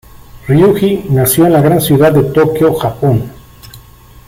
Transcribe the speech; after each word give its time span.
Ryuji 0.47 1.05
nació 1.11 1.45
en 1.45 1.53
la 1.53 1.61
gran 1.61 1.79
ciudad 1.79 2.11
de 2.11 2.23
Tokio, 2.31 2.73
Japón. 2.73 3.31